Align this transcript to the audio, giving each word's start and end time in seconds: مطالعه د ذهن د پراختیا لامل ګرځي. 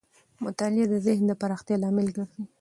مطالعه 0.43 0.85
د 0.89 0.93
ذهن 1.05 1.23
د 1.27 1.31
پراختیا 1.41 1.75
لامل 1.83 2.07
ګرځي. 2.15 2.43